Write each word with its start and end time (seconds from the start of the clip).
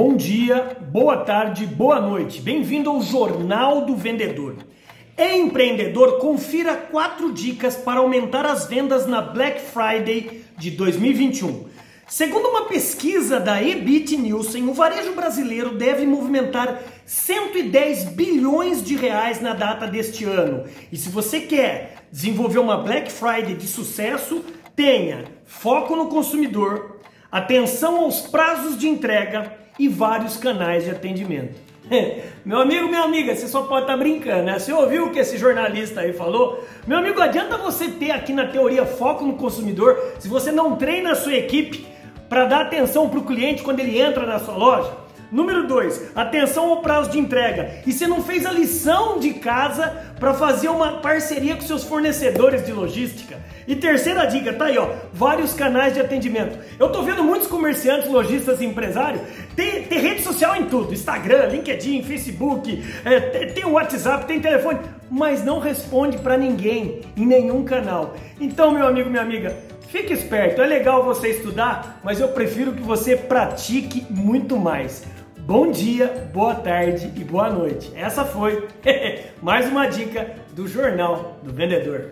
Bom 0.00 0.14
dia, 0.14 0.76
boa 0.92 1.16
tarde, 1.24 1.66
boa 1.66 2.00
noite. 2.00 2.40
Bem-vindo 2.40 2.88
ao 2.88 3.02
Jornal 3.02 3.84
do 3.84 3.96
Vendedor. 3.96 4.54
Empreendedor, 5.18 6.18
confira 6.20 6.76
quatro 6.76 7.32
dicas 7.32 7.74
para 7.74 7.98
aumentar 7.98 8.46
as 8.46 8.68
vendas 8.68 9.08
na 9.08 9.20
Black 9.20 9.60
Friday 9.60 10.44
de 10.56 10.70
2021. 10.70 11.64
Segundo 12.06 12.46
uma 12.46 12.66
pesquisa 12.66 13.40
da 13.40 13.60
Ebit 13.60 14.16
Nielsen, 14.16 14.68
o 14.68 14.72
varejo 14.72 15.16
brasileiro 15.16 15.76
deve 15.76 16.06
movimentar 16.06 16.80
110 17.04 18.04
bilhões 18.10 18.84
de 18.84 18.94
reais 18.94 19.40
na 19.40 19.52
data 19.52 19.84
deste 19.88 20.22
ano. 20.24 20.62
E 20.92 20.96
se 20.96 21.08
você 21.08 21.40
quer 21.40 22.04
desenvolver 22.12 22.60
uma 22.60 22.76
Black 22.76 23.10
Friday 23.10 23.56
de 23.56 23.66
sucesso, 23.66 24.44
tenha 24.76 25.24
foco 25.44 25.96
no 25.96 26.06
consumidor, 26.06 26.98
atenção 27.30 28.00
aos 28.00 28.22
prazos 28.22 28.78
de 28.78 28.88
entrega 28.88 29.52
e 29.78 29.88
vários 29.88 30.36
canais 30.36 30.84
de 30.84 30.90
atendimento. 30.90 31.60
Meu 32.44 32.58
amigo, 32.58 32.86
minha 32.88 33.02
amiga, 33.02 33.34
você 33.34 33.48
só 33.48 33.62
pode 33.62 33.82
estar 33.82 33.94
tá 33.94 33.98
brincando, 33.98 34.44
né? 34.44 34.58
Você 34.58 34.72
ouviu 34.72 35.06
o 35.06 35.10
que 35.10 35.18
esse 35.18 35.38
jornalista 35.38 36.00
aí 36.00 36.12
falou? 36.12 36.64
Meu 36.86 36.98
amigo, 36.98 37.20
adianta 37.20 37.56
você 37.56 37.88
ter 37.88 38.10
aqui 38.10 38.32
na 38.32 38.46
teoria 38.46 38.84
foco 38.84 39.24
no 39.24 39.34
consumidor 39.34 40.14
se 40.18 40.28
você 40.28 40.52
não 40.52 40.76
treina 40.76 41.12
a 41.12 41.14
sua 41.14 41.34
equipe 41.34 41.86
para 42.28 42.44
dar 42.44 42.60
atenção 42.62 43.08
para 43.08 43.18
o 43.18 43.24
cliente 43.24 43.62
quando 43.62 43.80
ele 43.80 43.98
entra 43.98 44.26
na 44.26 44.38
sua 44.38 44.56
loja? 44.56 45.07
Número 45.30 45.66
2, 45.66 46.12
atenção 46.14 46.70
ao 46.70 46.80
prazo 46.80 47.10
de 47.10 47.18
entrega. 47.18 47.82
E 47.86 47.92
você 47.92 48.06
não 48.06 48.22
fez 48.22 48.46
a 48.46 48.50
lição 48.50 49.18
de 49.18 49.34
casa 49.34 49.86
para 50.18 50.32
fazer 50.32 50.68
uma 50.68 50.98
parceria 51.00 51.54
com 51.54 51.60
seus 51.60 51.84
fornecedores 51.84 52.64
de 52.64 52.72
logística. 52.72 53.36
E 53.66 53.76
terceira 53.76 54.24
dica, 54.24 54.54
tá 54.54 54.64
aí, 54.64 54.78
ó, 54.78 54.88
vários 55.12 55.52
canais 55.52 55.92
de 55.92 56.00
atendimento. 56.00 56.58
Eu 56.78 56.90
tô 56.90 57.02
vendo 57.02 57.22
muitos 57.22 57.46
comerciantes, 57.46 58.08
lojistas 58.08 58.62
e 58.62 58.64
empresários, 58.64 59.20
tem, 59.54 59.82
tem 59.82 59.98
rede 59.98 60.22
social 60.22 60.56
em 60.56 60.64
tudo, 60.64 60.94
Instagram, 60.94 61.48
LinkedIn, 61.48 62.02
Facebook, 62.02 62.82
é, 63.04 63.20
tem, 63.20 63.52
tem 63.52 63.64
WhatsApp, 63.66 64.24
tem 64.24 64.40
telefone, 64.40 64.78
mas 65.10 65.44
não 65.44 65.58
responde 65.58 66.16
para 66.16 66.38
ninguém 66.38 67.02
em 67.14 67.26
nenhum 67.26 67.62
canal. 67.64 68.14
Então, 68.40 68.70
meu 68.70 68.86
amigo, 68.86 69.10
minha 69.10 69.22
amiga, 69.22 69.54
Fique 69.88 70.12
esperto, 70.12 70.60
é 70.60 70.66
legal 70.66 71.02
você 71.02 71.30
estudar, 71.30 71.98
mas 72.04 72.20
eu 72.20 72.28
prefiro 72.28 72.72
que 72.72 72.82
você 72.82 73.16
pratique 73.16 74.04
muito 74.10 74.54
mais. 74.58 75.02
Bom 75.38 75.70
dia, 75.70 76.28
boa 76.30 76.54
tarde 76.54 77.10
e 77.16 77.24
boa 77.24 77.48
noite. 77.48 77.90
Essa 77.96 78.22
foi 78.22 78.68
mais 79.40 79.66
uma 79.66 79.86
dica 79.86 80.34
do 80.52 80.68
Jornal 80.68 81.38
do 81.42 81.54
Vendedor. 81.54 82.10